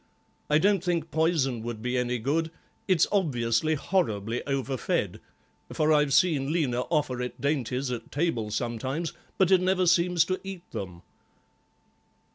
I 0.49 0.57
don't 0.57 0.83
think 0.83 1.11
poison 1.11 1.61
would 1.61 1.83
be 1.83 1.95
any 1.95 2.17
good; 2.17 2.49
it's 2.87 3.05
obviously 3.11 3.75
horribly 3.75 4.41
over 4.47 4.75
fed, 4.75 5.21
for 5.71 5.93
I've 5.93 6.11
seen 6.11 6.51
Lena 6.51 6.81
offer 6.89 7.21
it 7.21 7.39
dainties 7.39 7.91
at 7.91 8.11
table 8.11 8.49
sometimes, 8.49 9.13
but 9.37 9.51
it 9.51 9.61
never 9.61 9.85
seems 9.85 10.25
to 10.25 10.41
eat 10.43 10.67
them." 10.71 11.03